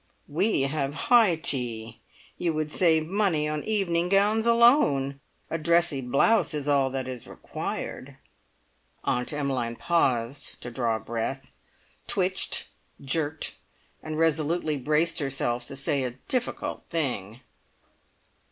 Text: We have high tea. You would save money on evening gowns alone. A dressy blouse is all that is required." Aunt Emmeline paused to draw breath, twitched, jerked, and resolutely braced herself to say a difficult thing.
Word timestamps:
We 0.27 0.63
have 0.63 0.95
high 1.11 1.35
tea. 1.35 1.99
You 2.39 2.53
would 2.53 2.71
save 2.71 3.05
money 3.05 3.47
on 3.47 3.63
evening 3.63 4.09
gowns 4.09 4.47
alone. 4.47 5.19
A 5.51 5.59
dressy 5.59 6.01
blouse 6.01 6.55
is 6.55 6.67
all 6.67 6.89
that 6.89 7.07
is 7.07 7.27
required." 7.27 8.17
Aunt 9.03 9.31
Emmeline 9.31 9.75
paused 9.75 10.59
to 10.63 10.71
draw 10.71 10.97
breath, 10.97 11.51
twitched, 12.07 12.67
jerked, 12.99 13.57
and 14.01 14.17
resolutely 14.17 14.75
braced 14.75 15.19
herself 15.19 15.65
to 15.65 15.75
say 15.75 16.03
a 16.03 16.17
difficult 16.27 16.81
thing. 16.89 17.41